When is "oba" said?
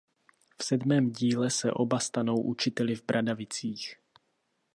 1.71-1.99